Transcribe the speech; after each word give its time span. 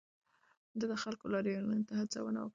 ده 0.79 0.85
د 0.91 0.93
خلکو 1.03 1.25
لاریونونو 1.33 1.85
ته 1.87 1.93
هڅونه 2.01 2.39
وکړه. 2.41 2.49